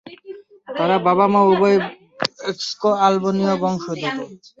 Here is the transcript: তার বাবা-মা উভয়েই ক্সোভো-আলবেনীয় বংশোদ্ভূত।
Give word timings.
তার 0.67 0.91
বাবা-মা 1.05 1.41
উভয়েই 1.43 1.77
ক্সোভো-আলবেনীয় 2.57 3.53
বংশোদ্ভূত। 3.61 4.17